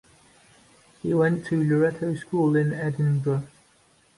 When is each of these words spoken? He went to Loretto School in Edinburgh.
He 1.03 1.13
went 1.13 1.45
to 1.45 1.61
Loretto 1.63 2.15
School 2.15 2.55
in 2.55 2.73
Edinburgh. 2.73 3.45